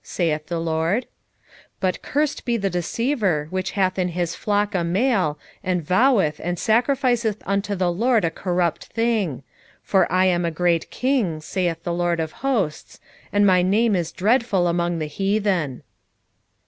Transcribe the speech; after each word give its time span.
saith 0.03 0.47
the 0.47 0.59
LORD. 0.59 1.03
1:14 1.03 1.07
But 1.79 2.01
cursed 2.01 2.43
be 2.43 2.57
the 2.57 2.71
deceiver, 2.71 3.45
which 3.51 3.73
hath 3.77 3.99
in 3.99 4.07
his 4.07 4.33
flock 4.33 4.73
a 4.73 4.83
male, 4.83 5.37
and 5.63 5.83
voweth, 5.85 6.39
and 6.43 6.57
sacrificeth 6.57 7.43
unto 7.45 7.75
the 7.75 7.91
LORD 7.91 8.25
a 8.25 8.31
corrupt 8.31 8.85
thing: 8.85 9.43
for 9.83 10.11
I 10.11 10.25
am 10.25 10.43
a 10.43 10.49
great 10.49 10.89
King, 10.89 11.39
saith 11.39 11.83
the 11.83 11.93
LORD 11.93 12.19
of 12.19 12.31
hosts, 12.41 12.99
and 13.31 13.45
my 13.45 13.61
name 13.61 13.95
is 13.95 14.11
dreadful 14.11 14.65
among 14.67 14.97
the 14.97 15.05
heathen. 15.05 15.83